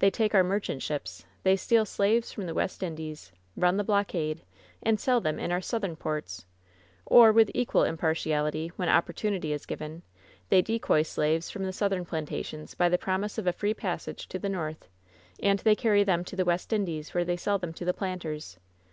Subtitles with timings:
[0.00, 4.42] They take our merchant ships, they steal slaves from the West Indies, run the blockade
[4.82, 6.44] and sell them in our Southern ports;
[7.06, 10.02] or, with equal impartiality, when opportunity is given,
[10.48, 14.40] they decoy slaves from the Southern plantations by the promise of a free passage to
[14.40, 14.88] the North,
[15.40, 18.58] and they carry them to the West Indies, where they sell them to the planters.